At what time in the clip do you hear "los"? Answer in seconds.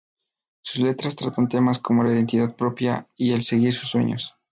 3.75-3.87